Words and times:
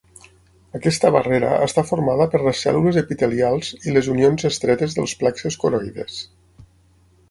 Aquesta 0.79 1.11
barrera 1.15 1.51
està 1.65 1.83
formada 1.91 2.27
per 2.33 2.41
les 2.47 2.63
cèl·lules 2.67 2.99
epitelials 3.03 3.73
i 3.89 3.97
les 3.97 4.13
unions 4.17 4.51
estretes 4.53 5.01
dels 5.01 5.19
plexes 5.23 5.65
coroides. 5.67 6.23